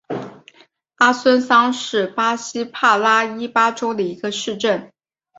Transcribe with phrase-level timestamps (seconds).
[0.95, 4.91] 阿孙桑是巴西帕拉伊巴州的一个市镇。